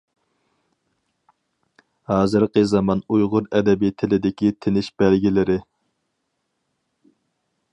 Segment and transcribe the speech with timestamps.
[2.11, 5.59] ھازىرقى زامان ئۇيغۇر ئەدەبىي تىلىدىكى تىنىش بەلگىلىرى.